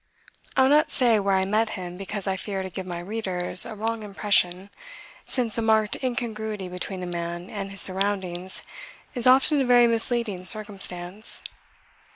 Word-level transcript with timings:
I 0.57 0.63
will 0.63 0.69
not 0.71 0.89
say 0.89 1.19
where 1.19 1.35
I 1.35 1.45
met 1.45 1.69
him 1.77 1.95
because 1.95 2.25
I 2.25 2.35
fear 2.35 2.63
to 2.63 2.71
give 2.71 2.87
my 2.87 2.99
readers 2.99 3.67
a 3.67 3.75
wrong 3.75 4.01
impression, 4.01 4.71
since 5.27 5.59
a 5.59 5.61
marked 5.61 5.95
incongruity 6.01 6.69
between 6.69 7.03
a 7.03 7.05
man 7.05 7.51
and 7.51 7.69
his 7.69 7.81
surroundings 7.81 8.63
is 9.13 9.27
often 9.27 9.61
a 9.61 9.65
very 9.65 9.85
misleading 9.85 10.43
circumstance. 10.43 11.43